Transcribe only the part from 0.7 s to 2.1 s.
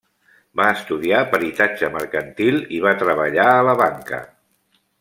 estudiar peritatge